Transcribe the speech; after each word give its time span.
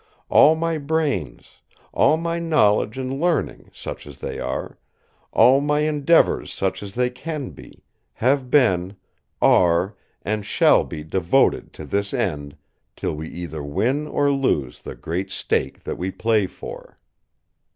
All 0.29 0.55
my 0.55 0.79
brains; 0.79 1.61
all 1.93 2.17
my 2.17 2.39
knowledge 2.39 2.97
and 2.97 3.19
learning, 3.21 3.69
such 3.71 4.07
as 4.07 4.17
they 4.17 4.39
are; 4.39 4.79
all 5.31 5.61
my 5.61 5.81
endeavours 5.81 6.51
such 6.51 6.81
as 6.81 6.93
they 6.95 7.11
can 7.11 7.51
be, 7.51 7.83
have 8.13 8.49
been, 8.49 8.95
are, 9.43 9.95
and 10.23 10.43
shall 10.43 10.85
be 10.85 11.03
devoted 11.03 11.71
to 11.73 11.85
this 11.85 12.15
end, 12.15 12.57
till 12.95 13.13
we 13.13 13.29
either 13.29 13.61
win 13.61 14.07
or 14.07 14.31
lose 14.31 14.81
the 14.81 14.95
great 14.95 15.29
stake 15.29 15.83
that 15.83 15.99
we 15.99 16.09
play 16.09 16.47
for." 16.47 16.97